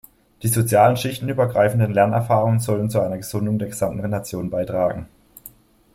Die 0.41 0.47
soziale 0.47 0.97
Schichten 0.97 1.29
übergreifenden 1.29 1.93
Lernerfahrungen 1.93 2.59
sollten 2.59 2.89
zu 2.89 3.01
einer 3.01 3.17
Gesundung 3.19 3.59
der 3.59 3.67
gesamten 3.67 4.09
Nation 4.09 4.49
beitragen. 4.49 5.05